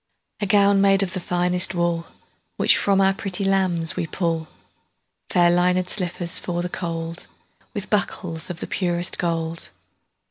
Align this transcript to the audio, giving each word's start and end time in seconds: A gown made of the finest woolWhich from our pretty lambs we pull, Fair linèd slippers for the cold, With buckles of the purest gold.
A 0.39 0.47
gown 0.47 0.81
made 0.81 1.03
of 1.03 1.13
the 1.13 1.19
finest 1.19 1.73
woolWhich 1.73 2.75
from 2.75 2.99
our 2.99 3.13
pretty 3.13 3.45
lambs 3.45 3.95
we 3.95 4.07
pull, 4.07 4.47
Fair 5.29 5.51
linèd 5.51 5.89
slippers 5.89 6.39
for 6.39 6.63
the 6.63 6.69
cold, 6.69 7.27
With 7.75 7.91
buckles 7.91 8.49
of 8.49 8.61
the 8.61 8.65
purest 8.67 9.19
gold. 9.19 9.69